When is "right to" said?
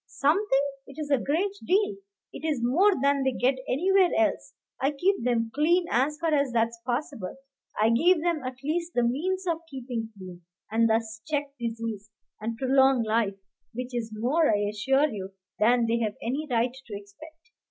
16.49-16.97